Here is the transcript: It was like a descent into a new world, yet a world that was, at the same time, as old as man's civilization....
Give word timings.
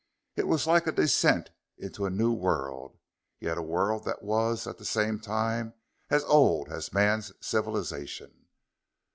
It 0.35 0.47
was 0.47 0.65
like 0.65 0.87
a 0.87 0.91
descent 0.91 1.51
into 1.77 2.07
a 2.07 2.09
new 2.09 2.33
world, 2.33 2.97
yet 3.39 3.59
a 3.59 3.61
world 3.61 4.03
that 4.05 4.23
was, 4.23 4.65
at 4.65 4.79
the 4.79 4.83
same 4.83 5.19
time, 5.19 5.75
as 6.09 6.23
old 6.23 6.69
as 6.69 6.91
man's 6.91 7.33
civilization.... 7.39 8.47